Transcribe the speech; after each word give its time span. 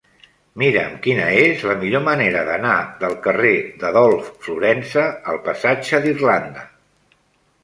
Mira'm 0.61 0.93
quina 1.07 1.25
és 1.41 1.65
la 1.71 1.75
millor 1.83 2.03
manera 2.07 2.41
d'anar 2.47 2.73
del 3.03 3.13
carrer 3.27 3.53
d'Adolf 3.85 4.33
Florensa 4.47 5.05
al 5.35 5.41
passatge 5.51 6.01
d'Irlanda. 6.09 6.67